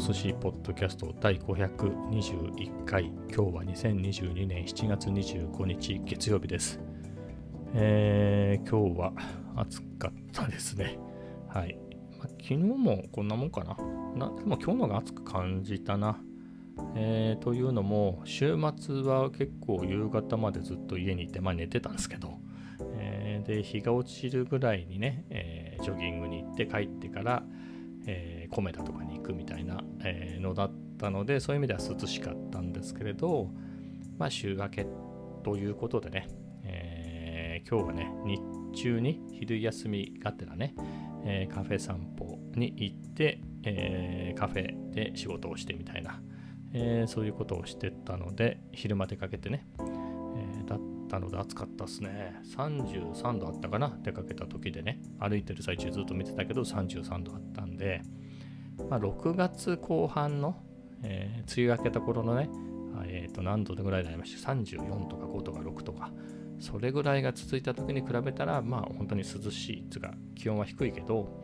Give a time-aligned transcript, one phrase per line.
[0.00, 3.12] 寿司ポッドキャスト第521回。
[3.28, 6.80] 今日は2022年7月25日月曜日です、
[7.74, 9.12] えー、今日は
[9.56, 10.98] 暑かったですね。
[11.48, 11.78] はい、
[12.18, 13.76] ま、昨日もこんなもんかな。
[14.16, 16.18] なでも今日のが暑く感じたな。
[16.94, 22.38] えー、というのも週末は結構夕方までずっと家にいて、まあ、寝てたんですけど、
[22.96, 27.42] えー、で日が落ちるぐらいにね、えー、ジョギングに行って帰ってから、
[28.06, 33.50] えー、とかにくみたいな、え、のだったのでそういう意味では涼しかったんですけれど、
[34.18, 34.86] まあ、週明け
[35.42, 36.28] ということでね、
[36.64, 38.40] えー、今日はね日
[38.82, 40.74] 中に昼休みがてらね、
[41.24, 46.20] えー、カフェ散歩に行って、えー、カフェで仕事をしてみたいな、
[46.74, 52.36] え、そういうことをしてたので昼間出かけてね、え、だったので暑かったっすね。
[52.56, 58.02] 33度あったかな出かけた時でね歩いてる最中ずっと見てたけど33度あったんで、
[58.88, 60.56] まあ、6月後半の、
[61.02, 62.48] えー、梅雨明けた頃のね、
[63.06, 66.10] えー、と何度ぐらいになりました？34とか5とか6とか。
[66.60, 69.86] それぐらいが続いた時に比べたらまあ本当に涼しい。
[69.90, 71.42] つか気温は低いけど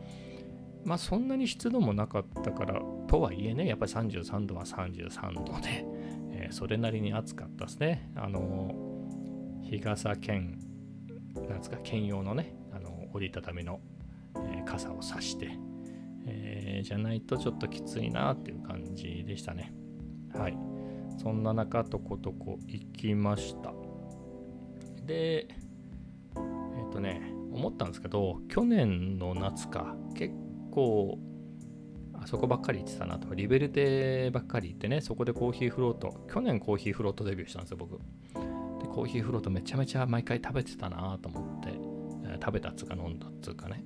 [0.85, 5.85] まあそんなに湿度もなかったからとはいえねやっぱり33度は33度で、
[6.31, 8.11] えー、それなりに暑かったですね。
[8.15, 8.75] あの
[9.63, 10.59] 日傘兼
[11.35, 13.79] なんですか兼用のねあの折りたたみの、
[14.35, 15.51] えー、傘を差して、
[16.27, 19.73] えー、じゃないとちょっときついなっていう感じでしたね。
[20.33, 20.57] はい。
[21.17, 23.73] そんな中とことこ行きました。
[25.05, 30.35] でえっ、とね思ったんですけど去年の夏か結
[30.71, 31.17] 構
[32.13, 37.97] あそこばっかり行ってたなとリベルテばっかり行ってねそこでコーヒーフロート去年コーヒーフロートデビューしたんですよ僕。
[38.79, 41.69] でコーヒーフロートめちゃめちゃ毎回食べてたなと思って、
[42.39, 43.83] 食べたっつうか飲んだっつうかね。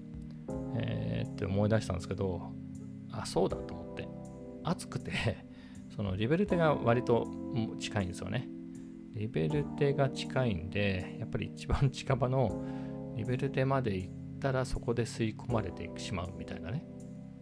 [0.75, 2.51] えー、って思い出したんですけど
[3.11, 4.07] あそうだと思って。
[4.63, 5.11] 暑くて
[5.95, 7.27] そのリベルテが割と
[7.79, 8.47] 近いんですよね。
[9.13, 12.63] リベルテが近いんでやっぱり一番近場の
[13.15, 16.85] リベルテまで行ったらそこで吸い込まれてしまうみたいなね。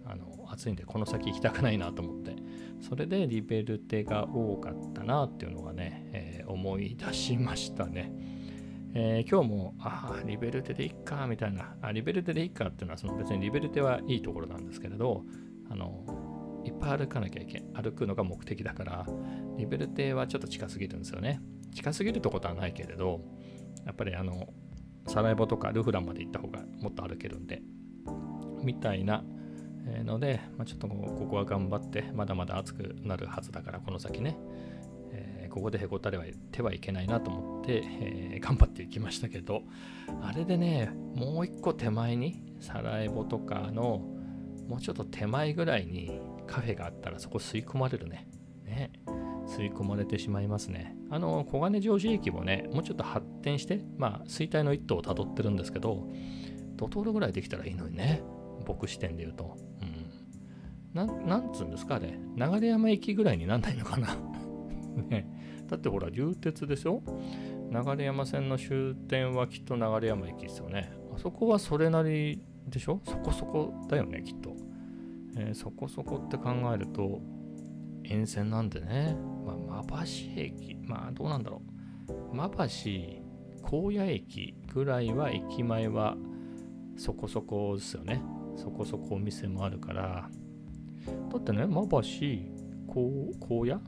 [0.05, 2.35] あの暑いんでこの先行きたくないなと思って。
[2.81, 8.11] それでリベルテが多かったなっていうのがね、えー、思い出しましたね、
[8.93, 15.23] えー、今日もああリベルテでいっかみたいなあリベルテでいっかっていうのはその別にリベルテはいいところなんですけれど
[15.69, 19.05] あのいっぱい歩かなきゃいけ歩くのが目的だから
[19.57, 21.39] リベルテはちょっと近すぎるんですよね。
[21.73, 23.21] 近すぎるってことはないけれど
[23.85, 24.51] やっぱりあの
[25.07, 27.61] サラエボとかルフランまで行った方がもっと歩けるんで
[28.63, 29.23] みたいな
[30.03, 34.37] ので、まあ、ちょっとここは頑張ってまだまだ暑くなるはずだからこの先ね、
[35.49, 39.63] ここでへこたれは手はいけないなと思って、えー、頑張っていきましたけど
[40.21, 44.01] あれでねもう一個手前にサラエボとかの
[44.67, 48.27] もうちょっと手前ぐらいにカフェがあったらそこ吸い込まれるね。
[48.65, 48.91] ね。
[49.47, 50.95] 吸い込まれてしまいますね。
[51.09, 56.07] あの小金城市駅もねもうちょっと発展してまあ衰退の一途をたどってるんですけど
[56.75, 58.21] ドトールぐらいできたらいいのにね
[58.65, 59.57] 僕視点で言うと。
[60.93, 62.17] ななんつうんですかあれ。
[62.35, 64.15] 流山駅ぐらいになんないのかな。
[65.09, 65.27] ね。
[65.69, 67.01] だってほら流鉄でしょ？
[67.71, 70.91] 流山線の終点はきっと流山駅ですよね。
[71.13, 73.01] あそこはそれなりでしょ？
[73.05, 74.55] そこそこだよねきっと、
[75.37, 77.21] えー、そこそこって考えると
[78.03, 79.15] 沿線なんでね、
[79.45, 80.75] まあ、馬橋駅。
[80.83, 81.61] まあどうなんだろ
[82.07, 82.33] う。
[82.33, 82.55] 馬橋
[83.61, 86.17] 高野駅ぐらいは駅前は
[86.97, 88.23] そこそこですよね。
[88.55, 90.29] そこそこお店もあるから。
[91.31, 91.99] だってね、馬橋、
[92.87, 93.79] 高野？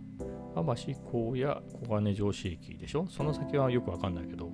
[0.56, 3.08] 馬橋、高野、小金城市駅でしょ？
[3.10, 4.52] その先はよくわかんないけど、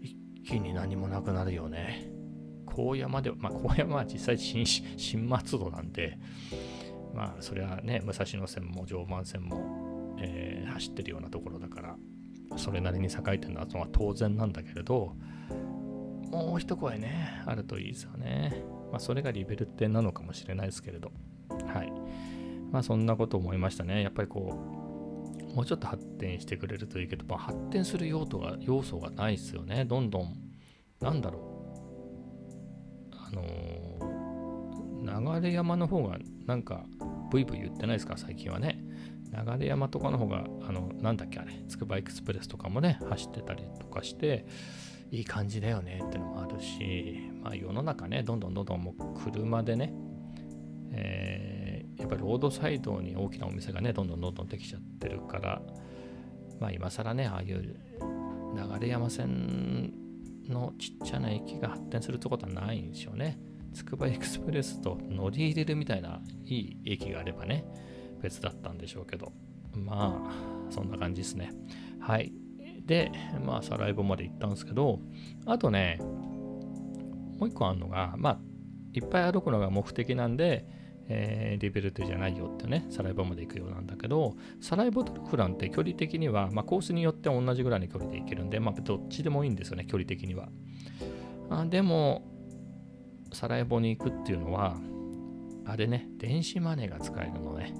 [0.00, 2.10] 一気に何もなくなるよね。
[2.66, 6.18] 高野まで、まあ、高野は実際新新松戸なんで、
[7.14, 11.96] まあ、それはね、武蔵野線も常磐線も、えー、走ってるようなところだから、
[12.56, 15.14] それなりに栄えてるのは当然なんだけれど、
[16.30, 18.64] もう一声ね、あるといいですよね。
[18.90, 21.12] まあ、それがリベルテなのかもしれないですけれど。
[21.66, 21.92] はい。
[22.72, 24.02] まあそんなこと思いましたね。
[24.02, 24.58] やっぱりこ
[25.50, 29.84] う、もうちょっと発展してくれるといいけど、まあ、発展する用途が要素がないですよね。
[29.84, 30.34] どんどん、
[31.00, 31.38] なんだろ
[33.10, 33.14] う。
[33.14, 36.84] あのー、流山の方がなんか
[37.30, 38.82] ブイブイ言ってないですか、最近はね。
[39.58, 44.46] 流山とかの方が、あの、なんだっけあれ、つくばエクスプレスとかもね、走ってたりとかして、
[45.10, 49.92] いい感じだよねってのもあるし、まあ世の中ね、どんどんどんどんもう車でね、
[50.92, 51.51] えー、
[52.02, 55.62] やっぱりロードサイドに大きなお店がねどんどんどんどんできちゃってるから
[56.60, 57.76] まあ今更ねああいう
[58.80, 59.92] 流山線
[60.48, 63.38] のちっちゃな駅が発展するってことはないんですよね
[63.72, 67.64] つくば エクスプレスと乗り入れるみたいないい駅があればね、
[68.20, 69.32] 別だったんでしょうけど、
[69.74, 71.52] まあ、そんな感じですね。
[72.00, 72.32] はい。
[72.86, 73.12] で、
[73.44, 75.00] まあ、サライボまで行ったんですけど、
[75.46, 75.98] あとね、
[77.38, 78.40] もう一個あるのが、まあ、
[78.92, 80.66] いっぱい歩くのが目的なんで、
[81.14, 90.48] えー、リベルテじゃないよってね、サライボまで行くようなんだけど、サライボとルフランって距離的には、まあ、コースによって同じぐらいの距離で行けるんで、まあ、どっちでもいいんですよね、距離的には。
[91.50, 92.22] あでも、
[93.32, 94.76] サライボに行くっていうのは、
[95.66, 97.74] あれね、電子マネーが使えるのね。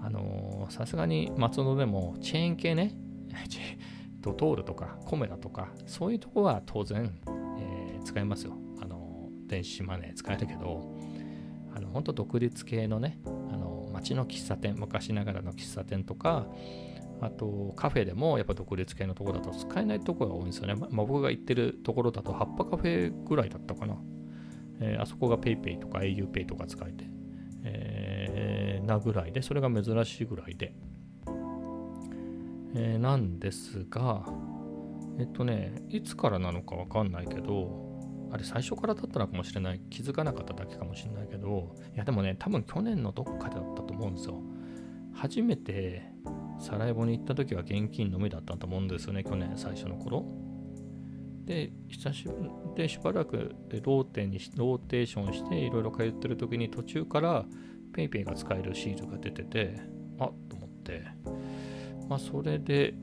[0.00, 2.94] あのさすがに松戸でもチェーン系ね、
[4.20, 7.12] ドトールとかコメダとか、そういうとこは当然、
[7.58, 8.56] えー、使えますよ。
[8.80, 10.97] あの電子マネー使えるけど、
[11.78, 16.48] あの本当独立系のね、あの街の喫茶店、昔ながらの喫茶店とか、
[17.20, 20.74] あとカフェでもやっぱ独立系のところだと使えないところが多いんですよね。
[20.74, 23.96] まあ、僕が行ってるところだと葉っぱカフェぐらいだったかな。
[24.80, 27.04] えー、あそこが PayPay とか auPay とか使えて、
[27.62, 30.74] えー、なぐらいで、それが珍しいぐらいで。
[32.74, 34.24] えー、なんですが、
[35.18, 37.87] えっとね、いつからなのかわかんないけど、
[38.30, 39.80] あれ最初からだったのかもしれない。
[39.90, 44.42] 気づかなかっただけかもしれないけど、いやでもね、多分去年のどっかだったと思うんですよ。
[45.14, 46.02] 初めて
[46.60, 50.24] サラエボに行った時は現金のみだったと思うんですよね、去年最初の頃。
[51.44, 57.46] で、久しぶりでしばらくローテにローテーションしていろいろ通ってる時に途中から
[57.94, 59.80] PayPay が使えるシールが出てて、
[60.18, 61.04] あっと思って、
[62.08, 62.94] まあそれで、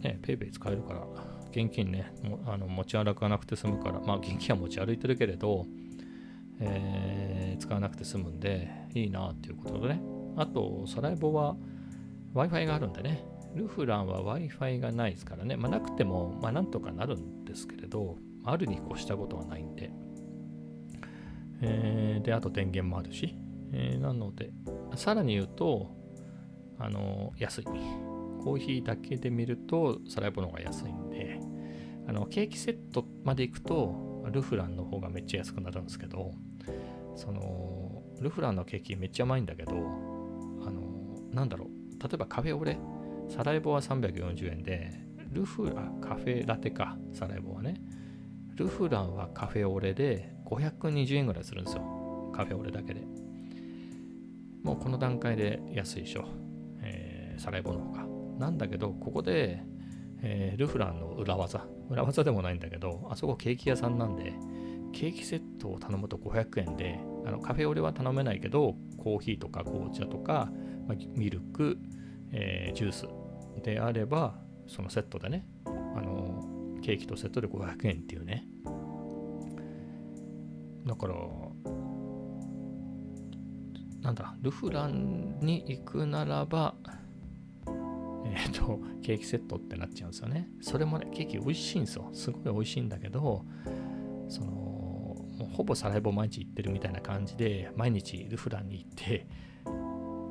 [0.00, 1.06] ね、PayPay 使えるから
[1.50, 2.12] 現金ね、
[2.46, 5.66] あの持ち歩かなくて済むから、まあ現金は持ち歩いてるけれど、
[6.60, 10.02] えー、使わなくて済むんでいいなっていうことでね。
[10.36, 11.56] あと、サライボは
[12.34, 13.24] Wi-Fi があるんでね、
[13.54, 19.90] ルフランは Wi-Fi がないですからね、まあ、なくても、まあ、なんとかなるんですけれど、あるに越したことはないんで、
[21.60, 23.34] えー、で、あと電源もあるし、
[23.72, 24.50] えー、なので、
[24.94, 25.96] さらに言うと、
[26.78, 27.64] あの安い。
[27.64, 31.37] コーヒーだけで見ると、サライボの方が安いんで、
[32.08, 36.32] あのケーキセットまで行くと、ルフランの方がめっちゃ安くなるんですけど、
[37.14, 39.74] その、ルフランのケーキめっちゃ甘いんだけど、あ
[40.70, 40.80] の、
[41.32, 42.78] なんだろう、例えばカフェオレ、
[43.28, 44.92] サライボは340円で、
[45.32, 47.74] ルフラ、カフェラテか、サライボはね。
[48.54, 52.32] ルフランはカフェオレで520円ぐらいするんですよ。
[52.34, 53.02] カフェオレだけで。
[54.62, 56.24] もうこの段階で安いでしょ。
[56.80, 58.06] えー、サライボの方が。
[58.38, 59.62] なんだけど、ここで、
[60.22, 61.66] えー、ルフランの裏技。
[61.90, 64.34] 裏技でもないんだけど、あそこケーキ屋さんなんで、
[64.92, 70.50] ケーキセットを頼むと500円で、あのカフェオレは頼めないけど、コーヒーとか紅茶とか、
[70.86, 71.78] ま、ミルク、
[72.32, 73.08] えー、ジュース
[73.62, 75.70] であれば、そのセットでね、あ
[76.00, 76.44] の
[76.82, 78.46] ケーキとセットで500円っていうね。
[80.86, 81.14] だから、
[84.00, 86.74] なんだ、ルフランに行くならば、
[88.38, 90.48] えっ、と、ケーキセットってなっちゃうんですよね。
[90.60, 92.08] それもね、ケーキ美味しいんですよ。
[92.12, 93.44] すごい美味しいんだけど、
[94.28, 99.26] その、もうほぼサライボ毎日行ってるみたいな感じで、毎日ルフランに行って、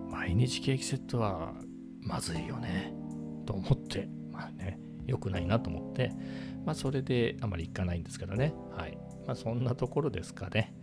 [0.10, 1.54] 毎日ケーキセットは
[2.02, 2.94] まずいよね、
[3.46, 6.12] と思って、まあね、良くないなと思って、
[6.66, 8.54] まあそれであまり行かないんですけどね。
[8.72, 8.98] はい。
[9.26, 10.74] まあそんなところですかね。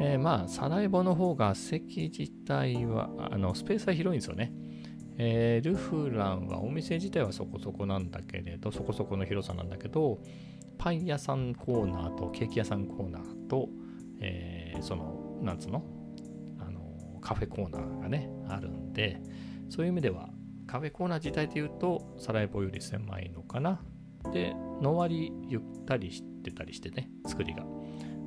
[0.00, 4.52] えー、まあ、サラエボの方が席自体は、あの、スペースは広いんですよね。
[5.18, 10.20] えー、ルフランはお店自体はそこそこなんだけれど、そこそこの広さなんだけど、
[10.78, 13.68] パン屋さんコーナーとケーキ屋さんコーナーと、
[14.20, 15.82] えー、その、なんつうの？
[16.58, 19.20] あの、カフェコーナーがね、あるんで、
[19.70, 20.28] そういう意味では、
[20.66, 23.80] カフェコーナー自体で言うと、サラエボより狭いのかな。
[24.32, 27.64] で、のわりゆったりしてたりしてね、作りが。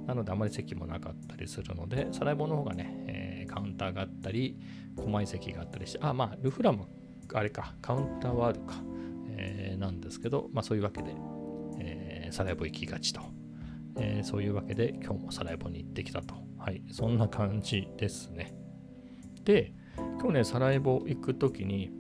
[0.07, 3.03] なので、あまり席もなかったりするので、サラエボの方がね、
[3.59, 4.57] カウンターがあったり、
[4.95, 6.87] 狛江席があったりして、あ、まあ、ルフラム、
[7.33, 8.75] あれか、カウンターはあるか、
[9.31, 11.13] えー、なんですけど、まあ、そういうわけで、
[11.79, 13.21] えー、サラエボ行きがちと。
[13.97, 16.35] えー、そういうわけで、今日もサラエボに行ってきたと。
[16.57, 18.53] はい、そんな感じですね。
[19.43, 21.91] で、今日ね、サラエボ行くときに、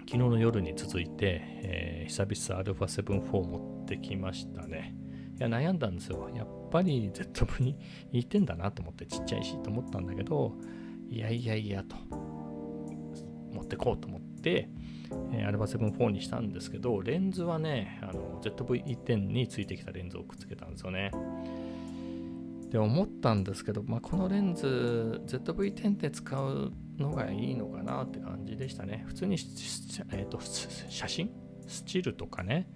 [0.00, 4.96] 昨日の夜に続いて、えー、久々 α7-4 持ってきましたね。
[5.38, 6.28] いや、悩んだんですよ。
[6.34, 7.76] やっぱり ZV に
[8.10, 10.54] 行ってんだなと思って、ちっちゃいしと思ったんだけど、
[11.08, 11.94] いやいやいやと、
[13.52, 14.68] 持ってこうと思って、
[15.32, 21.12] えー、α7-4 にしたんですけど、レンズはねあの、ZV-1.0 についてきたレンズをくっつけたんですよね。
[22.70, 29.04] で、思ったんですけど、まあ、このレンズ、ZV-10 で使うのがいいのかなって感じでしたね。
[29.06, 29.36] 普通に、
[30.10, 31.30] えーと、写真？
[31.68, 32.68] スチルとかね、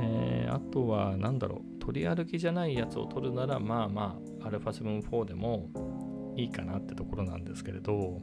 [0.00, 5.70] えー、あとは何だろう、取り歩きじゃないやつを撮るなら、まあまあ、α7-4 でも
[6.36, 8.20] いいかなってところなんですけれど、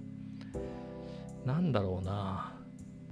[1.46, 2.56] なんだろうな。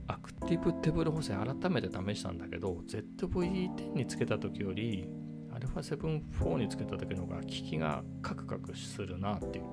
[0.07, 5.07] アクティブ手ブレ補正改めて試したんだけど、ZV-10 につけた時より
[5.51, 9.65] α7-4 につけた時の方が効きがカクカクするなっていう。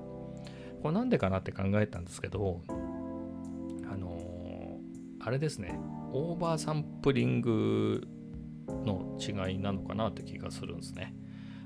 [0.81, 4.79] これなんでかなって考えたんですけど、あのー、
[5.19, 5.77] あれですね、
[6.13, 8.07] オーバーサンプリング
[8.85, 11.13] の違いなのかなって気がするんですね。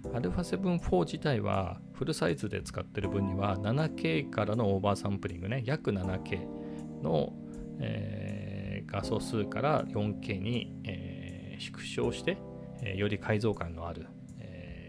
[0.03, 7.33] α7-4 自体はフルサイズで使ってる分には 7K からのオーバーサンプリングね、約 7K の、
[7.79, 12.38] えー、画素数から 4K に、えー、縮小して、
[12.83, 14.07] えー、より解像感のある、
[14.38, 14.85] えー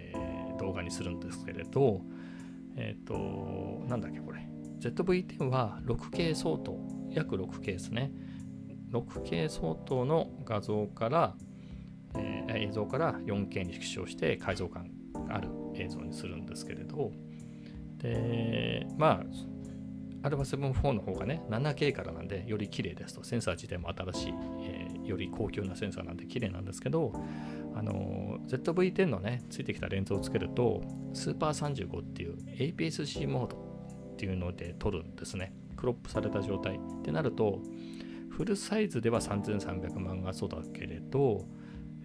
[0.56, 2.00] 動画にするんですけれど、
[2.76, 4.46] えっ、と、なんだっけこれ。
[4.80, 6.78] ZV-10 は 6K 相当、
[7.10, 8.10] 約 6K ですね。
[8.92, 11.36] 6K 相当の画像から、
[12.18, 14.90] え、映像から 4K に縮小して解像感
[15.28, 17.12] ある映像にするんですけれど、
[17.98, 23.24] で、まあ、α7-4 の方がね、7K からなんで、より綺麗ですと。
[23.24, 27.12] センサー自体も新しい、えー、より高級なセンサーなんで綺麗なんですけど、
[27.74, 30.82] あの ZV-10 のね、ついてきたレンズをつけると、
[31.12, 33.56] スーパー35っていう APS-C モード
[34.14, 35.52] っていうので撮るんですね。
[35.76, 37.60] クロップされた状態ってなると、
[38.30, 41.46] フルサイズでは3300万画素だけれど、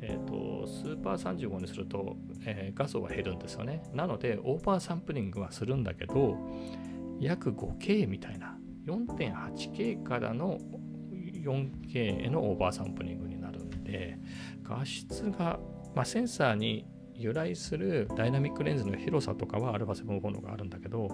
[0.03, 3.83] えーと、スーパー35にすると、えー、画素は減るんですよね。
[3.93, 6.37] なので、オーバーサンプリングはするんだけど、
[7.19, 10.57] 約 5K みたいな、4.8K からの
[11.11, 14.17] 4K へのオーバーサンプリングになるんで、
[14.63, 15.59] 画質が、
[15.95, 21.09] まあ、センサーに由来するダイナミックレンジの広さとかは α7-4 のがあるんだけど、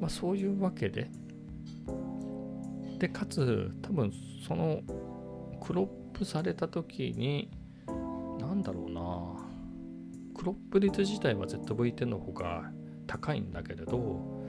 [0.00, 1.10] まあ、そういうわけで、
[2.98, 4.12] で、かつ、多分
[4.46, 4.82] その
[5.62, 5.86] クロッ
[6.18, 7.50] プされた時に
[8.62, 9.50] だろうな
[10.34, 12.70] クロップ率自体は ZV-10 の方が
[13.06, 14.44] 高いんだけれど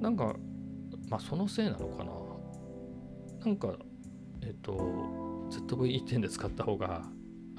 [0.00, 0.34] なんか
[1.08, 2.12] まあそのせいなのかな
[3.44, 3.76] なんか
[4.42, 4.72] えっと
[5.50, 7.02] ZV-10 で使った方が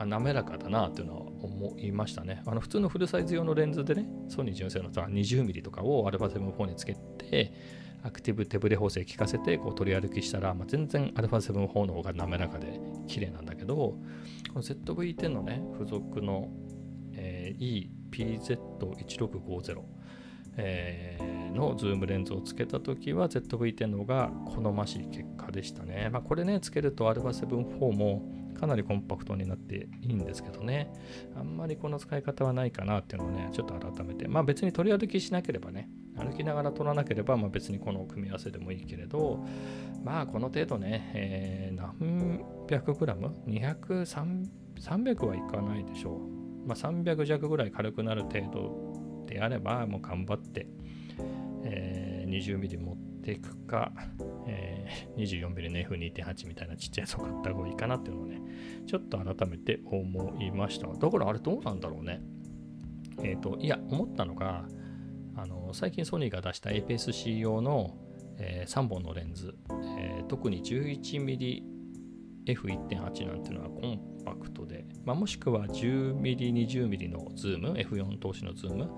[0.06, 2.42] 滑らかだなっていうのは思いましたね。
[2.46, 7.54] あの普通のフルサイズ用のレンズでね、ソニー純正の 20mm とかを α7-4 につけて、
[8.04, 14.00] アクティブ手ブレ補正効かせてこう撮り歩きしたら、まあ、全然 α7-4 の方が滑らかで綺麗なんだけど、こ
[14.55, 16.50] の ZV-10 のね、付属の、
[17.13, 19.81] えー、EPZ1650、
[20.58, 26.10] えー、のズームレンズをつけたときは ZV-10 の方が好ましい結果でしたね。
[26.12, 28.24] まあ、これね、つけると α7-4 も
[28.60, 30.91] かなりコンパクトになっていいんですけどね、
[31.36, 39.46] あんまりこの使い方はないかなっていうのをね、ちょっと改めて、まあ別に撮り歩きしなければね、歩きながら取らなければ、まあ、別にこの組み合わせでもいいけれど、
[40.03, 44.06] まあこの程度ね、えー、何百グラム ?200、
[44.80, 46.68] 300はいかないでしょう。
[46.68, 50.68] まあ300弱ぐらい軽くなる程度であれば、もう頑張って、
[51.63, 53.91] えー、20ミリ持っていくか、
[54.48, 58.41] えー、24ミリの F2.8 みたいなちっちゃいやつを買った方がいいかなっていうのをね、
[58.88, 60.88] ちょっと改めて思いました。
[60.88, 62.22] だからあれどうなんだろうね。
[63.24, 64.65] えっ、ー、と、いや、思ったのが、
[65.36, 67.96] あの最近ソニーが出した APS-C 用の、
[68.38, 69.56] えー、3本のレンズ、
[69.98, 71.72] えー、特に 11mm
[72.46, 78.90] F1.8 なんていうのはコンパクトで、まあ、もしくは 10mm、20mm のズーム、F4 投資のズーム、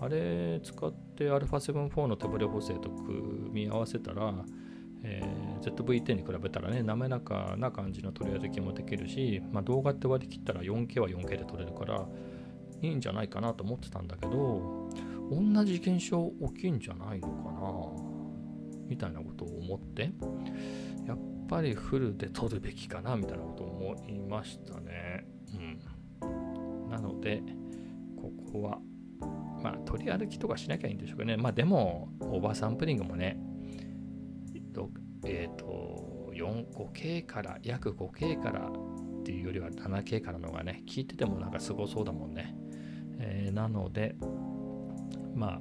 [0.00, 4.32] あれ使って α7-4 の手ブレ補正と組み合わせたら、
[5.02, 12.06] えー、ZV-10 に比べたらね、滑らかな感じの撮り歩きもできるし、まあ、動画って割り切ったら 4K は 4K で撮れるから、
[12.80, 14.83] いいんじゃないかなと思ってたんだけど、
[15.30, 18.88] 同じ現象起きんじゃないのかな？
[18.88, 20.12] みたいなことを思って、
[21.06, 23.16] やっぱりフルで撮るべきかな？
[23.16, 25.26] みたいなことを思いましたね。
[26.22, 26.90] うん。
[26.90, 27.42] なので、
[28.16, 28.78] ここは、
[29.62, 31.36] まあ、取り歩きとかしなきゃいいんでしょうかね。
[31.36, 33.38] まあ、でも、オーバーサンプリングもね、
[35.26, 42.54] えっ、ー、と、4、5K から、約 5K からっていうよりは 7K からのがね、聞いててもなんかすごそうだもんね。
[43.18, 44.16] えー、なので、
[45.34, 45.60] ま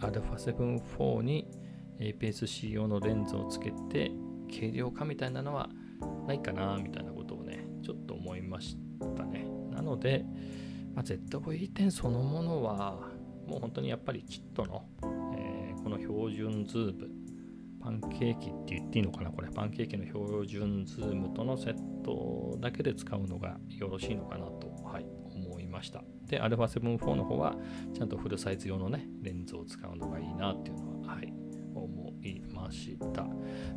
[0.00, 1.48] あ、α7-4 に
[2.00, 4.10] APS-C 用のレンズをつけて
[4.52, 5.68] 軽量化みたいなのは
[6.26, 8.76] ないかなみたいなことをね、ちょっと思いまし
[9.16, 9.46] たね。
[9.70, 10.24] なので、
[10.94, 13.10] まあ、ZV-10 そのものは
[13.46, 14.84] もう本当にやっぱりキットの、
[15.36, 17.10] えー、この標準ズーム、
[17.80, 24.68] パンケーキって言っていいのかなこれ、パンケーキの標準ズームとのセットだけで使うのがよろしいのかなと、
[25.74, 26.02] ました。
[26.26, 27.56] で、α7-4 の方は、
[27.92, 31.32] ちゃんとフルサイズ用のね、レンズを使うのがいいなっていうのは、はい、
[31.74, 33.24] 思いました。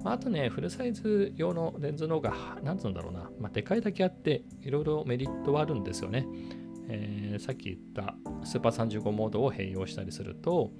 [0.04, 6.25] まあ、あとね、フルサイズ用のレンズの方が、なんつうんだろうな、まあ、でかいだけあって、いろいろメリットはあるんですよね。
[6.89, 10.72] えー、さっき言ったスーパー35モードを併用したりすると、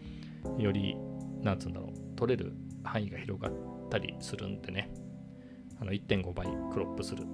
[0.58, 0.96] より、
[1.42, 3.54] なんつうんだろう、取れる範囲が広がっ
[3.90, 4.92] たりするんでね、
[5.80, 7.26] あの1.5倍クロップする、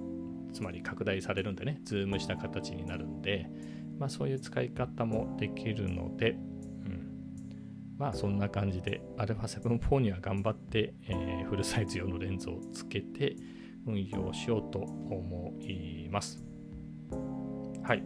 [0.54, 3.46] つまり拡大されるんでね、ズームした形になるんで、
[3.98, 7.10] まあそういう使い方もできるので、うん、
[7.98, 13.36] まあそんな感じで α7-4 には頑張って、えー、フルサイズ用のレンズをつけて
[13.86, 16.42] 運用しようと思います。
[17.82, 18.02] はい。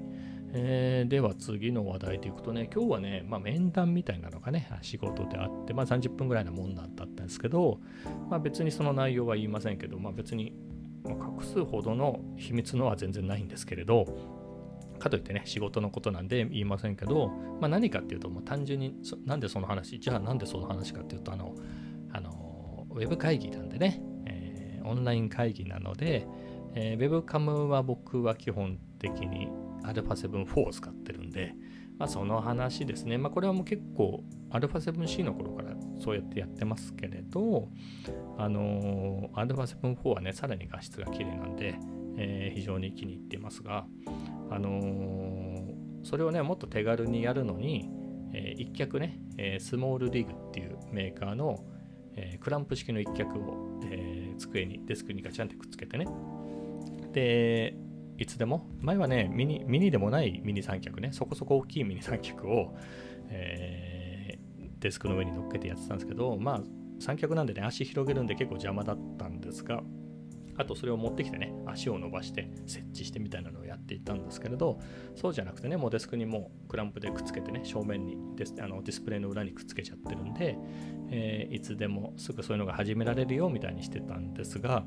[0.52, 7.80] えー、では次の話題でいくとね、今日はね、まあ、面談みたいなのがね、仕事であって、まあ、30分ぐらいのもんだったんですけど、
[8.30, 10.54] まあ、別にその内容は言いませんけど、まあ、別に
[11.08, 14.06] ま隠すほどの秘密のは全然ないんですけれど、
[14.98, 17.28] かといってね、仕事のことなんで言いませんけど、
[17.60, 21.54] まあ、何かっていうと、もう単純になんでその話、じゃあなんでその話かっていうと、あの、
[22.12, 26.26] あのウェブ会議なんでね、えー、オンライン会議なので、
[26.74, 29.48] えー、ウェブカムは僕は基本的に
[29.84, 31.54] α7-4 を使ってるんで、
[31.98, 33.18] まあ、その話ですね。
[33.18, 35.67] まあ、これはもう結構 α7C の頃から
[35.98, 37.68] そうやってやってますけれど、
[38.36, 41.78] あのー、α7-4 はね、さらに画質が綺麗なんで、
[42.16, 43.86] えー、非常に気に入っていますが、
[44.50, 45.74] あのー、
[46.04, 47.90] それをね、もっと手軽にやるのに、
[48.32, 51.64] えー、一脚ね、え、スモールリグっていうメーカーの、
[52.14, 56.06] え、クランプ式の一脚を、え、机に、デスクにガチャンってくっつけてね。
[57.12, 57.74] で、
[58.18, 62.74] いつでも、前はね、ミニミニでもないミニ三脚ね、そこそこ大きいミニ三脚を、
[63.30, 63.97] えー、
[64.80, 66.60] デスクの上に乗っけてやってたんですけど、まあ、
[67.00, 69.82] 三脚なんでね、足広げるんで結構邪魔だったんですが、
[70.58, 74.80] あとそれを持ってきてね、足を伸ばして設置してみたいなのをやっていたんですけれど、
[75.14, 80.58] そうじゃなくてね、もうデスクにもうクランプでくっつけてね、正面にデスあのディスプレイの裏にくっつけちゃってるんで、
[81.10, 84.84] えー、いつでもすぐそういうのが始められるよみたいにしてたんですが、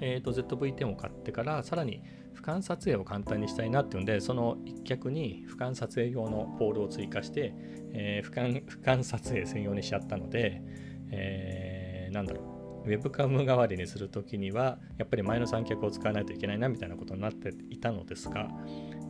[0.00, 2.02] えーと、ZV-10 を買ってからさらに
[2.38, 7.52] 俯瞰撮影を簡単にしたいなっていうんでその一脚に俯瞰撮影用のポールを追加して、
[7.92, 10.62] えー、俯瞰俯瞰撮影専用にしちゃったので、
[11.10, 18.48] えー、なんだろうウェブカム代わりにするときにはやっぱり前の三脚を使わないといけないなみたいなことになっていたのですが、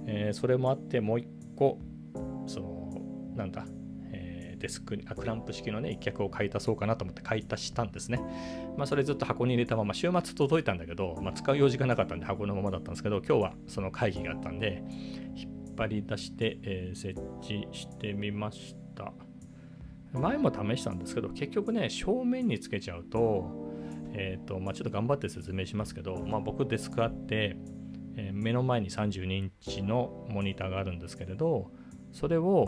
[0.07, 1.79] えー、それもあってもう一個
[2.47, 2.91] その
[3.37, 3.67] なんだ
[4.59, 8.21] デスクに、クランプ式のね、一脚を買い足そうかなと思って買い足したんですね。
[8.77, 14.83] まあ、それずっと箱に入れたまま、週末届いたんだけど、まあ、使う用事がなかったんで箱のままだったんですけど、今日はその会議があったんで、
[15.35, 19.13] 引っ張り出して、えー、設置してみました。
[20.13, 23.69] 前も試したんですけど、結局ね、正面につけちゃうと、
[24.15, 27.57] えっ、ー、と、まあ、ちょっと頑張って説明しますけど、まあ、僕デスクあって、
[28.17, 31.71] え、目の前に32インチのモニターがあるんですけれど、
[32.13, 32.67] それを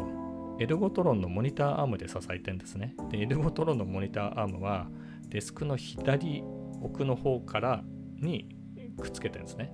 [0.61, 2.95] エルゴトロンのモニターアームで支えてんですね。
[3.11, 4.89] で、エルゴトロンのモニターアームは
[5.29, 6.45] デスクの左
[6.83, 7.83] 奥の方から
[8.19, 8.55] に
[8.99, 9.73] くっつけてるんですね。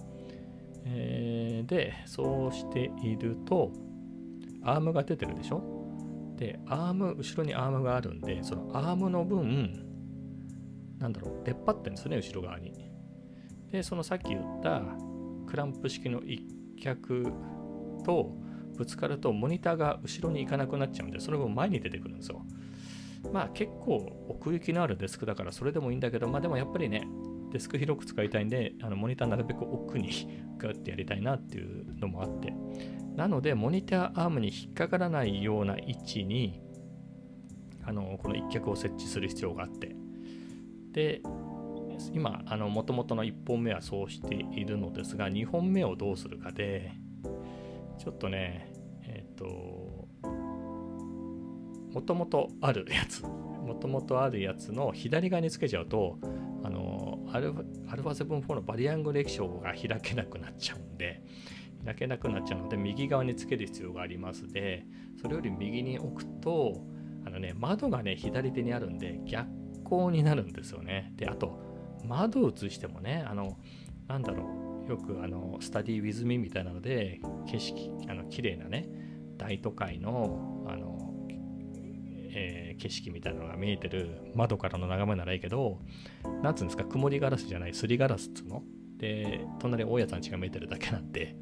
[0.85, 3.73] えー、で、そうしていると、
[4.63, 6.35] アームが出てるでしょ？
[6.37, 9.85] で、アーム、後ろにアームがあるんで、そのアームの分、
[11.01, 12.73] なんだろう、出っ張ってるんですね、後ろ側に。
[13.73, 14.83] で、そのさっき言った
[15.49, 16.47] クランプ式の一
[16.81, 17.33] 脚
[18.05, 18.37] と、
[18.77, 22.43] ぶつかるとモニターが後ろに行かなくなっちゃうんで、それも前に出てくるんですよ。
[23.33, 27.09] まあ結構奥行きのあるデスクだからそれでもいいんだけど、まあでもやっぱりね、
[27.53, 30.11] デスク広く使いたいんで、あのモニターなるべく奥に
[30.59, 32.53] ガッてやりたいなっていうのもあって。
[33.15, 36.61] なので、モニターアームに引っかからないような位置に、
[37.83, 39.97] あのこの一脚を設置する必要があって。
[40.93, 41.23] で、
[42.13, 46.93] 今、もともとの1本目はそうしているのですが、2本目をどうするかで、
[47.99, 48.73] ちょっとね、
[49.05, 50.09] えっ、ー、と、
[51.93, 56.19] もともとあるやつ、もともとあるやつの左側につけちゃうと、
[56.63, 61.23] あの、アルファ7-4のバリアングル液晶が開けなくなっちゃうんで、
[61.85, 64.85] 開けなくなっちゃうので、右側につける必要がありますで、
[65.21, 66.83] それより右に置くと、
[67.25, 69.49] あのね、窓がね、左手にあるんで、逆
[69.85, 71.13] 光になるんですよね。
[71.17, 71.59] で、あと、
[72.05, 73.57] 窓を映してもね、あの、
[74.09, 78.89] なんだろう、よくあのスタディ・ウィズ・ミみたいなので景色あの綺麗なね
[79.37, 81.27] 大都会のあの、
[82.31, 85.81] えー、景色みたいなのが見えてる窓からの眺めならいいけど
[86.43, 88.63] なんつうんですか曇りガラスじゃないすりガラスっつうの？
[88.99, 91.37] で隣大家さん家が見えてるだけなんで、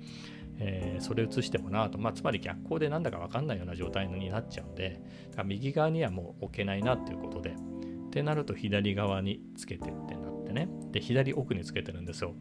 [0.59, 5.01] えー、それ映してもなと、まあ、つまり逆光でなんだか分かんないような状態になっちゃうんで
[5.45, 10.69] 右側にはもう置けないなっていうことでってなると左側につけてってなってね。
[10.91, 12.35] で左奥につけてるんですよ。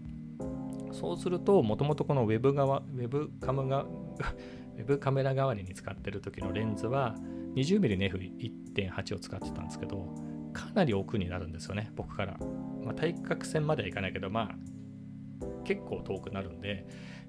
[0.93, 3.85] そうすると、もともとこの Web 側、Web カムが、
[4.77, 7.15] Web カメラ代わりに使ってる時のレンズは
[7.55, 10.15] 20mmF1.8 を使ってたんですけど、
[10.53, 12.37] かなり奥になるんですよね、僕から。
[12.83, 16.87] まあ、対角線まではいかないけど、まあ、結構遠くなるんで、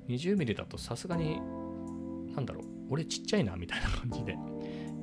[0.08, 1.40] 20mm だとさすがに
[2.34, 4.36] なんだろう、俺ちっちゃいなみたいな感じで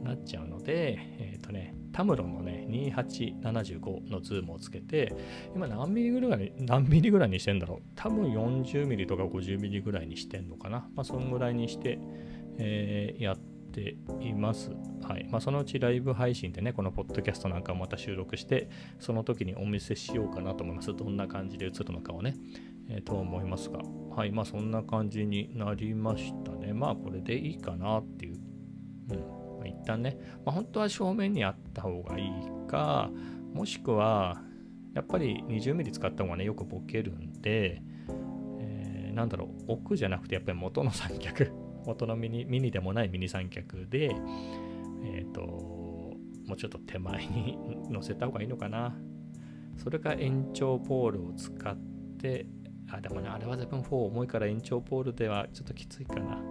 [0.04, 5.14] なっちゃうので、えっ、ー、とね、タムロンのね、2875のズームをつけて、
[5.56, 7.82] 今何ミリぐらい、何ミリぐらいにしてんだろう？
[7.96, 10.88] 多分40ミリとか50ミリぐらいにしてんのかな？
[10.96, 12.00] まあ、そんぐらいにして、
[12.58, 14.72] えー、やっています。
[15.02, 15.28] はい。
[15.30, 20.94] まあ、そのうちライブ配信でね、このポッドキャストなんかをまた収録して、その時にお見せしようかなと思います。
[20.96, 22.36] どんな感じで映るのかをね、
[22.90, 23.80] えー、と思いますが。
[24.16, 24.32] はい。
[24.32, 26.74] まあ、そんな感じになりましたね。
[26.74, 28.36] まあ、これでいいかなっていう。
[29.12, 29.41] うん。
[29.62, 33.12] まあ、一旦ね、まあ、本当は正面にあった方がいいか、
[33.54, 34.42] もしくは、
[34.96, 37.82] やっぱり 20mm 使った方がね、よくボケるんで、
[38.60, 41.52] えー、なんだろう、奥じゃなくて、やっぱり元の三脚、
[41.86, 44.16] 元のミニミニでもないミニ三脚で、
[45.04, 45.42] えっ、ー、と、
[46.48, 47.58] もうちょっと手前に
[47.90, 48.98] 乗せた方がいいのかな。
[49.78, 51.78] それか延長ポールを使っ
[52.18, 52.48] て、
[52.90, 56.42] あ、でもね、あれはゼブン4重いから延長ポールではちょっときついかな。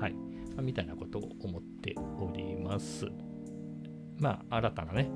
[0.00, 0.27] はい。
[0.58, 3.06] まあ、みたいなことを思っております。
[4.18, 5.08] まあ、新たなね、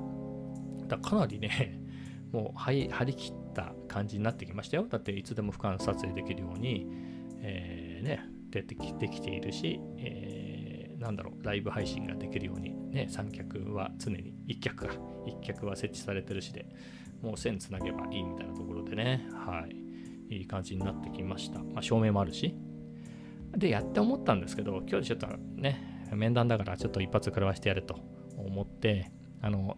[0.87, 1.81] だかなりね、
[2.31, 4.87] もう張り切った感じになってきましたよ。
[4.89, 6.87] だっていつでも俯瞰撮影できるように、
[7.41, 14.95] えー、ね、出てきてきているし、えー、なんだろう、ライブ配信ができるように、ね、三脚は常に、一脚か、
[15.27, 16.67] 一脚は設置されてるしで、
[17.21, 19.67] もう線つなげばいいみたいなところでね、は
[20.31, 21.59] い、いい感じになってきました。
[21.59, 22.55] まあ、照明もあるし、
[23.57, 27.99] で、やって思ったんですけど、今日ちょっとね、面談だからちょっと一発食らわしてやると
[28.37, 29.11] 思って、
[29.41, 29.77] あの、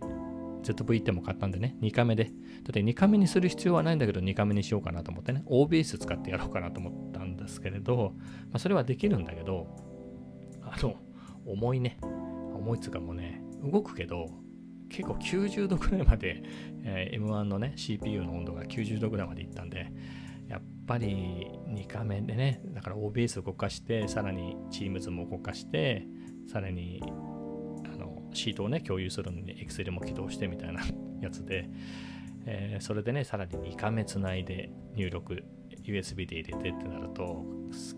[0.63, 2.25] ZV-10 も買ったんでね、2カメで。
[2.25, 2.33] だっ
[2.73, 9.67] て2カメにする必要はないんだけど、2カメにしようかなと思ってね、OBS 使ってやろうかなと思ったんですけれど、まあ、それはできるんだけど、
[10.63, 10.97] あの、
[11.47, 11.99] 重いね。
[12.55, 14.29] 重いつかもね、動くけど、
[14.89, 16.43] 結構90度くらいまで、
[16.85, 19.93] えー、M1 のね、CPU の温度が90度くらいまでいったんで、
[20.87, 26.07] ぱり2カメでね、だから OBS 動かして、さらに Teams も動かして、
[26.51, 30.83] さらにあのシートをね、共有するのに Excel も起動してみたいな
[31.21, 31.69] やつで、
[32.47, 35.45] えー、それでね、さらに2カメつないで入力、
[35.83, 37.45] USB で入れてってなると、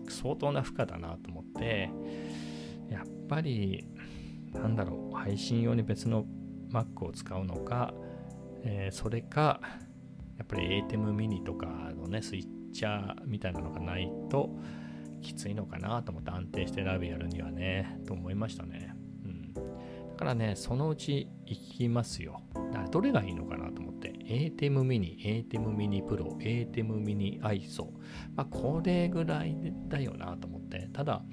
[0.09, 1.89] 相当な負荷だなと思って、
[2.89, 3.87] やっぱり、
[4.53, 6.25] なんだろう、配信用に別の
[6.71, 7.93] Mac を使うのか、
[8.63, 9.61] えー、それか、
[10.37, 14.49] やっぱり ATEM mini とかのね、スイッチャーみたいなのがないと
[15.21, 18.93] きついのかなと思って安定してライブやるにはね、と思いましたね。
[19.25, 19.53] うん。
[19.53, 19.61] だ
[20.17, 22.41] からね、そのうち行きますよ。
[22.53, 24.13] だからどれがいいのかなと思って。
[24.27, 27.91] ATEM mini、ATEM mini Pro、ATEM mini ISO。
[28.35, 29.55] まあ、これぐらい
[29.87, 30.89] だよなと思って。
[30.93, 31.23] ただ、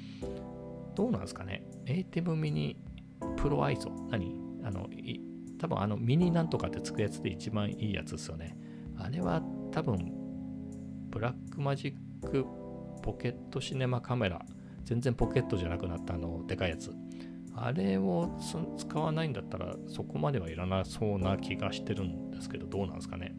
[0.95, 1.65] どうなんですかね。
[1.87, 2.77] ATEM mini
[3.37, 3.91] Pro ISO。
[4.11, 4.45] 何？
[4.65, 4.89] あの、
[5.59, 8.57] 多分あのミニなんとかってつくやつで一番いいやつですよね。
[8.97, 10.24] あれは多分、
[11.15, 12.45] ブラックマジック
[13.01, 14.45] ポケットシネマカメラ、
[14.83, 16.91] 全然ポケットじゃなくなったあの、でかいやつ。
[17.55, 18.37] あれを
[18.77, 23.33] 使わないんだったら、そこまではいらなそうな気がしてるんですけど、どうなんですかね。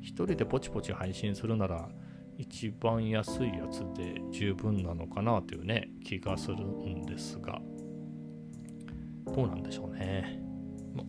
[0.00, 1.90] 一人でポチポチ配信するなら、
[2.38, 7.60] 一番安いやつで十分なのかなというね、気がするんですが、
[9.26, 10.40] どうなんでしょうね。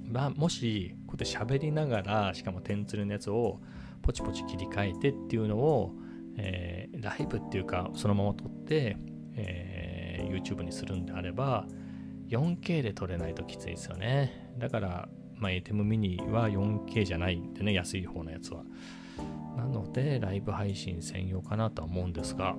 [0.09, 3.61] まあ、もし、こうやって喋りながら、しかも点釣りのやつを
[4.01, 5.95] ポチポチ切り替えてっていうのを、
[6.43, 8.97] えー、ライブっていうかそのまま撮って、
[9.35, 11.67] えー、YouTube にするんであれば
[12.29, 14.53] 4K で撮れないときついですよね。
[14.57, 18.63] だから、まあ、ATEM mini は 4K じゃないんでね安い方のやつは。
[19.55, 22.55] なのでライブ配信専用かなとは思うんですが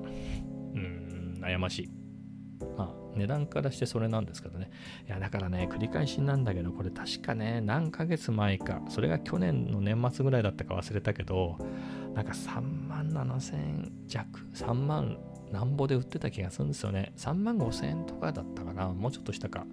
[0.75, 1.91] うん悩ましい。
[2.77, 4.71] まあ値段からしてそれなんですけどね。
[5.07, 11.59] いや、だからね、繰り返しなんだけど、これ確かね、何ヶ月前か、それが去年の年末ぐらいだったか忘れたけど、
[12.15, 15.19] なんか3万7千弱、3万
[15.53, 17.13] なんぼで売ってた気がするんですよね。
[17.17, 19.67] 3万5千円とかだったかな、もうちょっとしたか。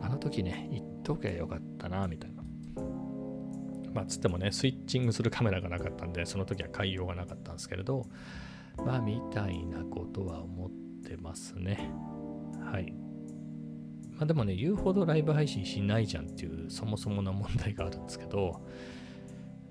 [0.00, 2.42] あの時ね、言っとけばよかったな、みたいな。
[3.92, 8.06] まあ、つってもね、スイッチングするカメラがなかったんで、その時は買いようがなかったんですけれど、
[8.84, 10.70] まあ、みたいなことは思っ
[11.04, 11.90] てますね。
[12.64, 12.92] はい。
[14.12, 18.60] まあでもね、言うほどライブ配信しないじゃんっていうそもそもの問題があるんですけど、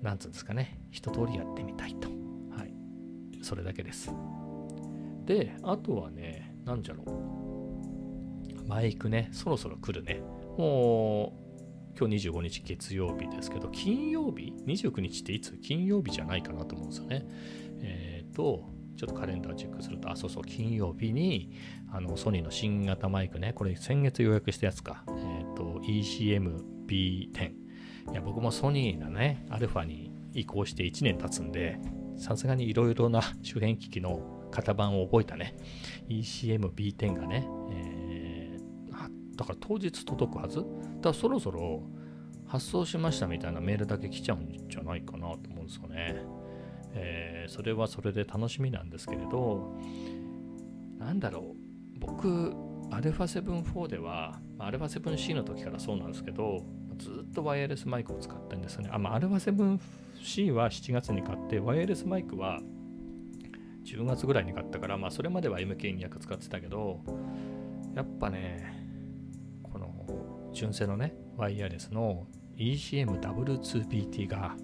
[0.02, 2.08] なんつうんですかね、一通りやってみたいと。
[3.42, 4.12] それだけです。
[5.26, 8.68] で、あとはね、なんじゃろう。
[8.68, 10.20] マイクね、そろそろ来るね。
[10.56, 15.56] もう、今日25日月曜日ですけど、金曜日 ?29 日っていつ？
[15.58, 17.26] 金曜日じゃないかなと思うんですよね。
[17.80, 21.52] えっ、ー、と、ちょっとカレンダーチェックすると、あ、そうそう、金曜日に、
[21.90, 27.50] あの、ソニーの新型マイクね、これ先月予約したやつか、えっ、ー、と、ECM-B10。
[28.12, 31.78] いや、僕もソニーのね、アルファに移行して1年経つんで、
[32.20, 35.56] さすがにいろいろな周辺機器の型番を覚えたね、
[36.08, 38.58] ECM-B10 がね、え
[39.36, 40.56] だから当日届くはず？
[40.56, 40.68] だか
[41.02, 41.82] らそろそろ
[42.46, 46.22] 発送しましたみたいなメールだけ来ちゃうんじゃないかなと思うんですよね。
[46.92, 49.74] えー、それはそれで楽しみなんですけれど、
[50.98, 51.54] なんだろ
[51.96, 52.52] う、僕、
[52.90, 56.66] α7-4 では、α7C の時からそうなんですけど、
[56.98, 58.90] ずっとワイヤレスマイクを使ってるんですよね。
[58.92, 59.20] あ、まあ、
[60.22, 62.60] C は7月に買って、ワイヤレスマイクは
[63.84, 67.00] 10月ぐらいに買ったから、まあ、それまでは MK200 使ってたけど、
[67.94, 68.86] やっぱね、
[69.62, 74.56] この純正のね、ワイヤレスの ECMW2PT が、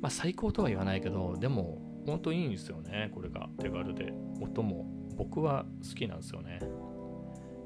[0.00, 4.12] まあ、最高とは言わないけど、でも、本当にいいんですよね、これが手軽で。
[4.40, 6.58] 音も僕は好きなんですよね。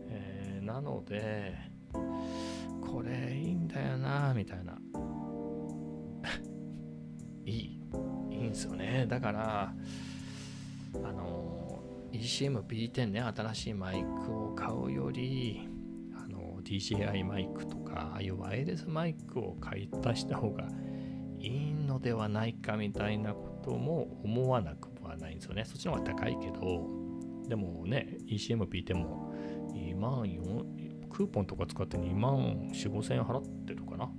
[0.08, 1.54] えー、なので、
[2.82, 4.76] これいいんだよな、みたいな。
[7.46, 7.80] いい。
[8.30, 9.06] いいんですよね。
[9.08, 9.74] だから、
[11.02, 11.80] あの、
[12.12, 15.68] ECM-B10 ね、新しいマイクを買うより
[16.26, 20.68] あの、DJI マイクとか、ああいうワイヤレスマイクを買い足した方が
[21.38, 25.64] いいのではないかみたいなことも思わなくはないんですよね。
[25.64, 26.88] そっちの方が高いけど、
[27.48, 29.32] でもね、ECM 引いても
[29.72, 34.10] 2万4、クーポンとか使って2万4、5千円払ってるかな、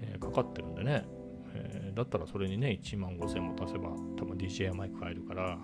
[0.00, 1.06] えー、かかってるんでね、
[1.94, 5.58] だったらそれにね、1万5千円も足せば多分 DJI マイク買えるから、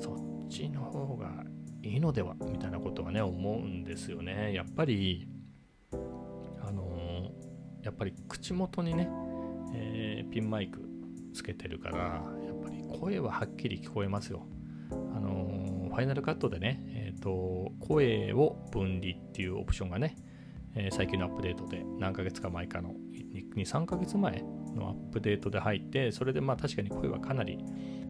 [0.00, 1.44] そっちの方が
[1.82, 4.52] いいのではみたいなことはね思うんですよね。
[4.54, 5.28] やっぱり
[5.92, 9.08] あのー、やっぱり口元にね、
[9.74, 10.80] えー、ピンマイク
[11.34, 14.46] つけてるからやっぱり声ははっきり聞こえますよ。
[14.90, 20.16] あのー、ファイナルカットでね、えーと、声を分離っていうオプションがね、
[20.74, 22.94] え最近のアップデートで何ヶ月か前かの
[23.54, 24.42] 23ヶ月前
[24.74, 27.58] のアップデートで入ってそれでまあ確かに声はかなり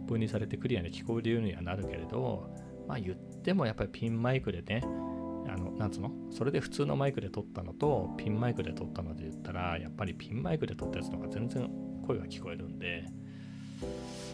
[0.07, 2.51] 分離されてクリアに聞こえるようにはなるけれど
[2.87, 6.11] まあ言ってもやっぱりピンマイクでね、あの、なんつうの？
[6.31, 11.71] それで普通のマイクで撮ったのと、ピンマイクで撮ったので言ったら、やっぱりピンマイクで撮ったやつの方が全然
[12.07, 13.05] 声が聞こえるんで、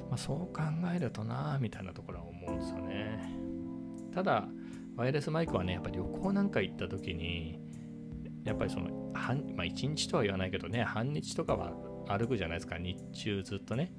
[0.08, 0.62] まあ、そう考
[0.94, 3.32] えるとなみたいなところは思うんですよね。
[4.12, 4.48] ただ、
[4.96, 7.60] ワイヤレスマイクはね、やっぱり旅行なんか行った時に、
[8.44, 11.72] やっぱりその、半まあ1日とは言わないけどね、半日とかは
[12.08, 13.92] 歩くじゃないですか、日中ずっとね。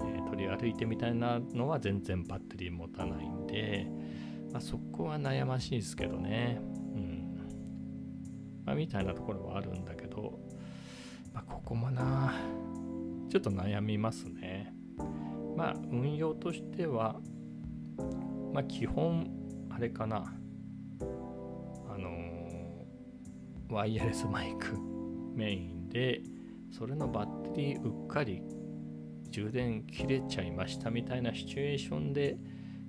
[0.00, 3.86] えー、取り歩いてみたいなのは全然バッテリー持たないんで、
[4.52, 6.60] まあ、そこは悩ましいですけどね。
[6.94, 7.36] うん。
[8.64, 10.38] まあ、みたいなところはあるんだけど、
[11.32, 12.34] まあ、ここもな、
[13.30, 14.74] ちょっと悩みますね。
[15.56, 17.20] まあ、運用としては、
[18.52, 19.30] まあ、基本、
[19.70, 20.34] あれかな。
[23.72, 24.76] ワイヤレスマイク
[25.34, 26.20] メインで、
[26.70, 28.42] それのバッテリーうっかり
[29.30, 32.36] 充電切れちゃいましたみたいなシチュエーションで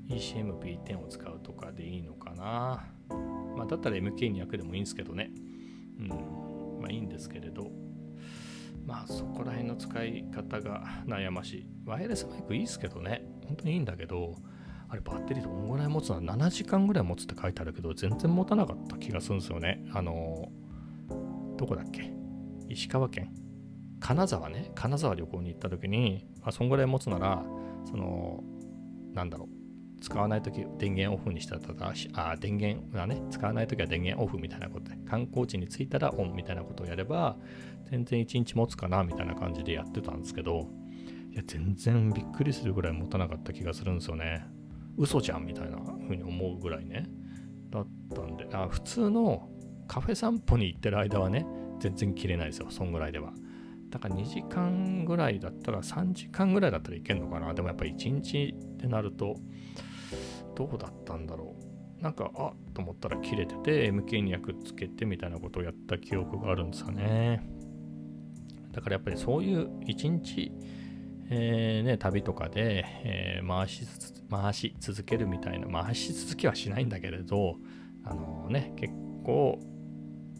[0.10, 2.86] ECM-B10 を使うとかでいいのかな。
[3.56, 5.32] まあ、だったら MK200 でもいいんですけどね。
[6.00, 6.10] うん。
[6.82, 7.72] まあいいんですけれど。
[8.86, 11.68] まあそこら辺の使い方が悩ましい。
[11.86, 13.24] ワイヤレスマイクいいですけどね。
[13.48, 14.36] 本当にいいんだけど、
[14.90, 19.86] あれバッテリーどんぐらい持つの ?7 時間ぐらい持つって書いてあるけど、全然持たなかった気がするんですよね。
[19.94, 20.52] あの、
[21.64, 22.12] どこだっけ？
[22.68, 23.34] 石川県
[24.02, 27.46] 金沢ね、金沢旅行に行った時に、まあ、そんぐらい持つなら、
[27.86, 28.44] その、
[29.14, 31.62] なんだろう、使わないとき電源オフにしたら、
[32.16, 37.38] あ、電源がね、使わないときは電源オフみたいなことで、観光地に着いたらオンみたいなことをやれば、
[37.90, 40.68] 全然1日持つかなみたいな感じでやってたんですけど、
[41.32, 44.46] いや、全然びっくりするぐらい持たなかった気がするんですよね。
[44.98, 47.06] 嘘じゃんみたいな風に思うぐらいね。
[47.70, 49.50] だったんで、あ普通の
[49.88, 51.46] カフェ散歩に行ってる間はね、
[51.80, 53.34] 全然切れないですよ、そんぐらいでは。
[53.90, 57.54] だから2時間ぐらいだったら3時間ぐらいだったらいけんのかな。
[57.54, 59.36] でもやっぱり1日ってなると
[60.56, 61.56] どうだったんだろ
[62.00, 62.02] う。
[62.02, 67.48] なんかあっと思ったら切れてて MK200 つけてみたいなことをやった記憶があるんですよね。
[68.72, 70.52] だからやっぱりそういう1日
[71.30, 73.88] えーね、旅とかで、えー、回し
[74.30, 77.56] 回し続けるみたいな回し続けはしないんだけれど
[78.04, 78.94] あのね結
[79.24, 79.60] 構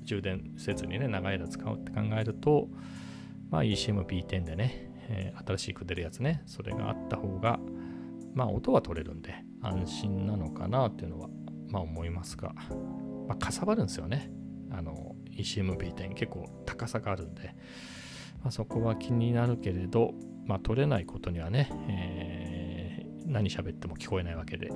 [0.04, 2.70] 充電せずにね長い間使うって考えると
[3.54, 7.60] まあ、ECM-B10 でね、えー、新しく出るやつね、それがあった方が、
[8.34, 11.30] まあ、音は取れるんで安心なのかなっていうのは、
[11.70, 12.56] まあ、思いますが、
[13.28, 14.32] まあ、かさばるんですよね。
[14.72, 17.56] あの、ECM-B10 結構高さがあるんで、
[18.42, 20.16] まあ、そこは気になるけれど、
[20.48, 24.72] まあ、取れないことにはね、えー、何喋っても聞こえないわけで、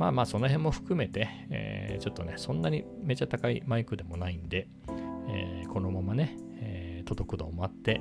[0.00, 4.66] まあまあその辺も含めて、えー、ちょっとね、そんなにめちゃ高いマイクでもないんで、
[5.28, 8.00] えー、このままねえ、届くのを待って、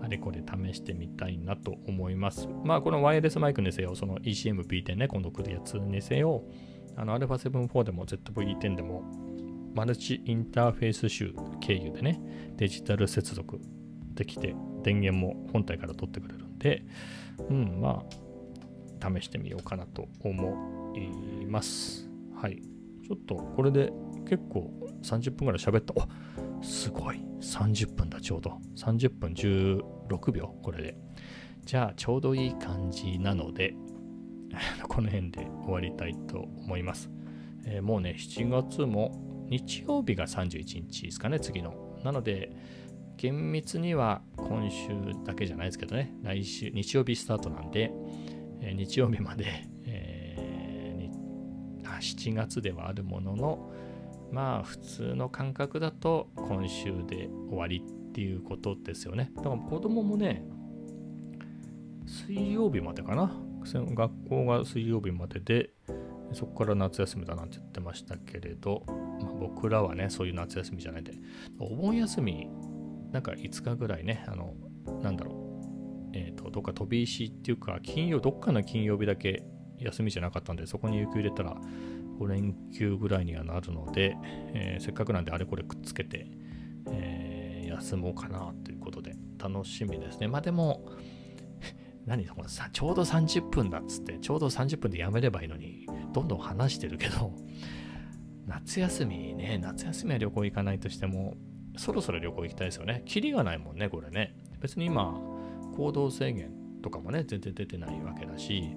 [0.00, 2.48] あれこれ試してみたいなと思います。
[2.64, 6.44] まあ、このワイヤレスマイクにせよ、その ECM-B10 ね、今度来るやつにせよ、
[6.94, 9.02] あの α7-4 でも ZV-10 でも、
[9.74, 12.20] マルチインターフェース集経由でね、
[12.58, 13.60] デジタル接続
[14.14, 16.84] できて、電源も本体から取ってくれるんで、
[17.48, 18.30] うん、まあ、
[19.00, 22.08] 試してみようかなと思います。
[22.34, 22.62] はい。
[23.06, 23.92] ちょっとこれで
[24.28, 25.94] 結構30分ぐらい喋った。
[25.96, 27.20] おすごい。
[27.40, 28.58] 30分だ、ちょうど。
[28.76, 30.96] 30分16秒、これで。
[31.64, 33.74] じゃあ、ちょうどいい感じなので、
[34.88, 37.10] この辺で終わりたいと思います。
[37.64, 41.98] えー、もうね、7月も日曜日が31日ですかね、次の。
[42.04, 42.52] なので、
[43.16, 44.88] 厳密には今週
[45.24, 47.92] だけじゃないですけどね、来週、日曜日スタートなんで、
[48.60, 49.44] えー、日曜日まで、
[52.00, 53.70] 7月ではあるものの、
[54.32, 59.30] まあ普通の感覚だと今週で終わりっていうことですよね。
[59.36, 60.44] だから子供もね、
[62.06, 63.32] 水曜日までかな？
[63.62, 65.70] 学校が水曜日までで、
[66.32, 71.12] そこから夏休みだなんて言ってましたけれど、まあ、僕らはね、そういう夏休みじゃないで、
[71.58, 72.48] お盆休み、
[73.12, 74.54] なんか5日ぐらいね、あの、
[75.02, 79.44] なんだろう、えっ、ー、と、どっか飛び石っていうか、金曜、どっかの金曜日だけ
[79.78, 81.56] 休みじゃなかったんで、そこに雪入れたら、
[82.20, 84.16] 5連休ぐらいにはなるので、
[84.54, 86.26] えー、せっかくなんであれこれくっつけて、
[86.92, 90.28] えー、休もうかなということで、楽しみですね。
[90.28, 90.86] まあでも、
[92.06, 97.34] 何このさちょうど30分だっつってちょうど30分でやめればいいのにどんどん話してるけど
[98.46, 101.36] 夏休みね夏休みは旅行行かないとしても
[101.76, 105.20] そろそろ旅行行きたいですよねキリがないもんねこれね別に今
[105.76, 106.52] 行動制限
[106.82, 108.74] とかもね全然出てないわけだし、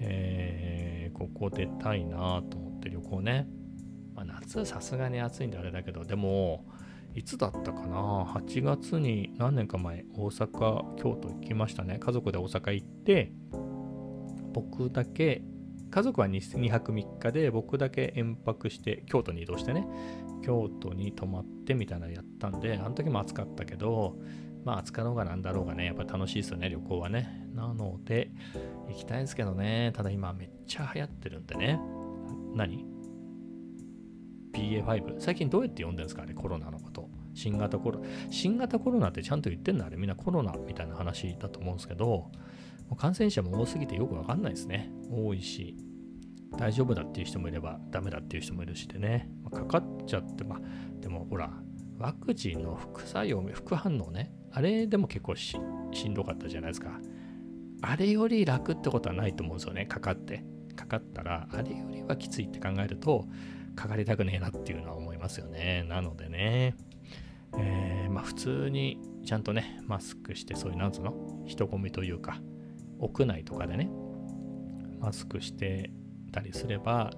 [0.00, 3.48] えー、ここ出たいなと思って旅行ね、
[4.14, 6.64] まあ、夏さすがに暑いんであれだけどでも
[7.16, 11.98] いつだったかな ?8 月に何年か前、大阪、京都行きましたね。
[11.98, 13.32] 家族で大阪行って、
[14.52, 15.42] 僕だけ、
[15.90, 19.86] 家族は 2, 泊3日で、僕だけ延泊して、京都に移動してね、
[20.44, 24.18] 京都に泊まってみたいなのやったんで、あの時も暑かったけど、
[24.66, 27.46] まあ暑かろうがなんだろうがね、やっぱ楽しいですよね、旅行はね。
[27.54, 28.30] なので、
[28.90, 31.80] 行きたいんですけどね、ただ今めっちゃ流行ってるんでね。
[32.56, 32.86] 何
[34.52, 37.10] ？BA.5 最近どうやって読んでるんですかねコロナのこと。
[37.34, 38.06] 新型コロナ。
[38.30, 39.84] 新型コロナってちゃんと言ってんの？
[39.84, 42.30] あれみんなコロナみたいな話だと思うんですけど
[42.96, 44.90] 感染者も多すぎてよくわかんないですね。
[45.10, 45.76] 多いし
[46.56, 50.60] 大丈夫だっていう人もいればダメだっていう人もいるしでね、ま、かかっちゃってまあ
[51.00, 51.50] でもほら
[51.98, 54.32] ワクチンの副作用副反応ね。
[54.52, 56.98] あれでも結構しんどかったじゃないですか。
[57.82, 60.42] あれより楽ってことはないと思うんですよねかかって。
[60.86, 63.26] かったらあれよりはきついって考えると
[63.74, 65.84] かかりたくねえなっていうのは思いますよね。
[65.88, 66.74] なのでね、
[67.58, 71.14] えー、まあ普通にちゃんとね、マスクして、そういうなんつうの
[71.46, 72.40] 人混みというか、
[72.98, 73.90] 屋内とかでね、
[75.00, 75.90] マスクして
[76.32, 77.10] たりすれば、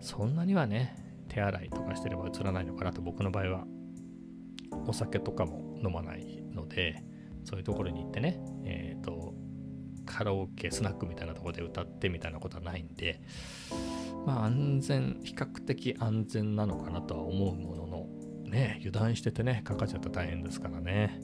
[0.00, 0.96] そんなにはね、
[1.28, 3.66] 手洗いとかしてれば映らないのかなと僕の場合は、
[4.86, 7.04] お酒とかも飲まないので、
[7.44, 9.34] そういうところに行ってね、えっ、ー、と、
[10.04, 13.20] カラオケ、スナックみたいなとこで歌ってみたいなことはないんで、
[14.26, 18.06] まあ安全、比較的安全なのかなとは思うものの、
[18.44, 21.20] ね、油断しててね、かかっちゃったら大変ですからね。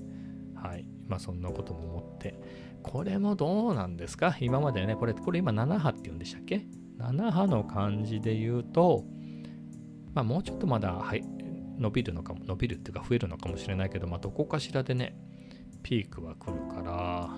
[0.55, 0.87] はい。
[1.07, 2.39] まあそんなことも思って、
[2.83, 4.37] これもどうなんですか？
[4.41, 6.67] 今までね、これ、これ今7波って言うんでしたっけ
[6.99, 9.05] ?7 波の感じで言うと、
[10.15, 11.25] まあもうちょっとまだ、はい、
[11.79, 15.17] 伸びるのかも、伸びるっていうか増えるのかもしれないけど、まあどこかしらでね、
[15.83, 17.31] ピークは来るから、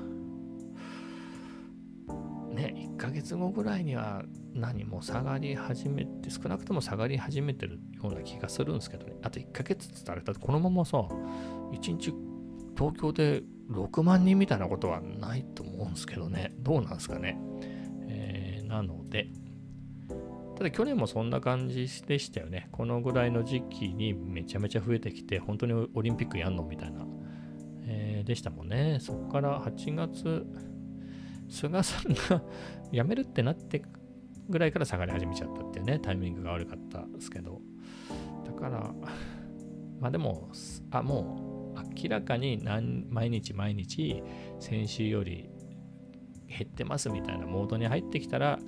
[2.52, 4.22] ね、1ヶ月後ぐらいには
[4.54, 9.14] 何も下がり始めて、少なくとも下がり始めてるような気がするんですけどね。
[9.22, 12.14] あと1ヶ月って言ったら、このままさ、1日
[12.76, 16.52] 東京で6万人みたいなことはないと思うんですけどね。
[16.58, 17.38] どうなんですかね。
[18.08, 19.28] えー、なので、
[20.56, 22.68] ただ去年もそんな感じでしたよね。
[22.72, 27.06] このぐらいの時期にめちゃめちゃ増えてきて、本当にオリンピックやんのみたいな、
[27.86, 28.98] えー、でしたもんね。
[29.00, 30.46] そこから8月、
[31.52, 32.42] 菅さんが
[32.90, 33.82] 辞めるってなって
[34.48, 37.60] ぐらいから下がり始めちゃったっていうね、タイミングが悪かったですけど。
[38.44, 38.94] だから、
[40.00, 40.50] まあでも、
[40.90, 44.22] あ、もう明らかに何毎日毎日
[44.60, 45.48] 先週より
[46.48, 48.58] 減ってますみたいなモードに入ってきたら、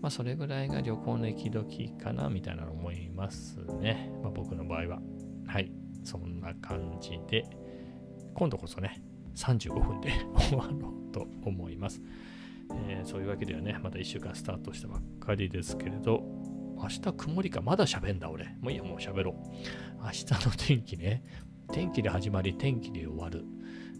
[0.00, 4.12] まあそれぐらいが旅行の行き時かなみたいなの思いますね。
[4.22, 5.02] まあ僕の場合は。
[5.46, 5.72] はい。
[6.04, 7.44] そんな感じで、
[8.34, 9.02] 今度こそね、
[9.34, 10.10] 35分で
[10.48, 12.02] 終わろうと思います。
[12.88, 16.22] えー、そういうわけではね、また1週間スタートしたばっかりですけれど、
[16.76, 18.46] 明日曇りか、まだ喋んだ俺。
[18.60, 19.34] もういいや、もう喋ろう。
[20.02, 21.22] 明日の天気ね、
[21.72, 23.44] 天気で始まり、天気で終わる。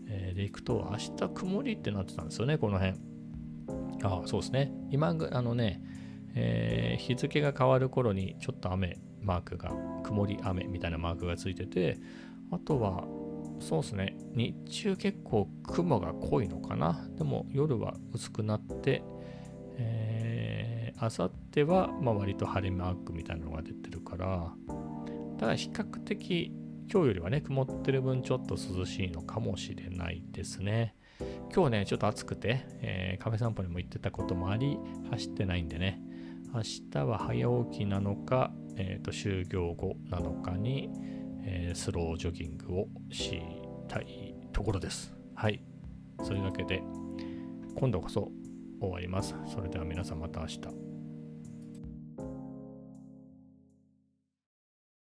[0.09, 2.99] えー、で、行くと、明日曇りってなってたんですよね、この辺。
[4.03, 4.73] ああ、そうですね。
[4.91, 5.81] 今、あのね、
[6.35, 9.73] えー、日付が変わる頃にちょっと雨マークが、
[10.03, 11.99] 曇り雨みたいなマークがついてて、
[12.51, 13.05] あとは、
[13.63, 17.09] そうですね、日中結構雲が濃いのかな。
[17.17, 19.03] でも夜は薄くなって、
[19.79, 24.53] えー、あさっては、まあ、割と晴れマークみたいなのが出てるから、
[25.39, 26.53] ただ比較的
[26.93, 30.95] 今日よりはね、曇ってる分ちょっと涼しいのかもしれないですね。
[31.55, 34.77] 今日ね、ちょっと暑くて、えー、カフェ散歩にも行ってたこともあり、
[35.11, 36.03] 走ってないんでね、
[36.53, 40.91] 明日は早起きなのか、えー、と就業後なのかに、
[41.45, 43.41] えー、スロージョギングをし
[43.89, 45.15] たいところです。
[45.35, 45.63] はい。
[46.23, 46.83] そういうわけで、
[47.75, 48.31] 今度こそ
[48.81, 49.35] 終わります。
[49.47, 50.92] それでは皆さんまた明日。